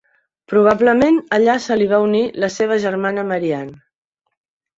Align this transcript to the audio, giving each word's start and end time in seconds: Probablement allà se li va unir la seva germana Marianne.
Probablement 0.51 1.19
allà 1.37 1.57
se 1.65 1.77
li 1.81 1.89
va 1.91 1.99
unir 2.07 2.23
la 2.45 2.49
seva 2.55 2.79
germana 2.87 3.27
Marianne. 3.35 3.79